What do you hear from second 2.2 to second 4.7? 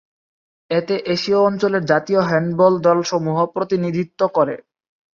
Handball দল সমূহ প্রতিনিধিত্ব করে।